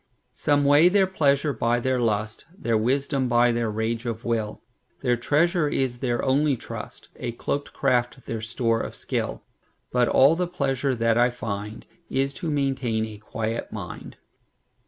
Some 0.33 0.65
weigh 0.65 0.89
their 0.89 1.05
pleasure 1.05 1.53
by 1.53 1.79
their 1.79 1.99
lust, 1.99 2.47
Their 2.57 2.75
wisdom 2.75 3.27
by 3.27 3.51
their 3.51 3.69
rage 3.69 4.07
of 4.07 4.25
will; 4.25 4.63
Their 5.03 5.15
treasure 5.15 5.69
is 5.69 5.99
their 5.99 6.25
only 6.25 6.57
trust,A 6.57 7.33
cloakèd 7.33 7.71
craft 7.73 8.25
their 8.25 8.41
store 8.41 8.81
of 8.81 8.95
skill; 8.95 9.43
But 9.91 10.07
all 10.07 10.35
the 10.35 10.47
pleasure 10.47 10.95
that 10.95 11.19
I 11.19 11.29
findIs 11.29 12.33
to 12.37 12.49
maintain 12.49 13.05
a 13.05 13.19
quiet 13.19 13.71
mind. 13.71 14.17